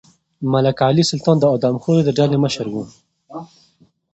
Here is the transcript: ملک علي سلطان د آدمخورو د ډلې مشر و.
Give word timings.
ملک 0.51 0.77
علي 0.87 1.03
سلطان 1.11 1.37
د 1.39 1.43
آدمخورو 1.55 2.01
د 2.05 2.09
ډلې 2.17 2.37
مشر 2.45 2.65
و. 2.69 2.75